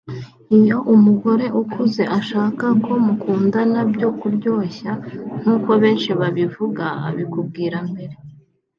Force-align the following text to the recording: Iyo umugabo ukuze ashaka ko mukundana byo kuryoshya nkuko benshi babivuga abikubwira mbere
Iyo 0.57 0.77
umugabo 0.93 1.45
ukuze 1.61 2.03
ashaka 2.19 2.65
ko 2.83 2.91
mukundana 3.05 3.79
byo 3.93 4.09
kuryoshya 4.19 4.91
nkuko 5.39 5.71
benshi 5.81 6.09
babivuga 6.19 6.85
abikubwira 7.07 7.77
mbere 7.89 8.15